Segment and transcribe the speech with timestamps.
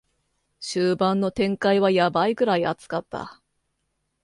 [0.59, 3.39] 終盤の展開はヤバいくらい熱かった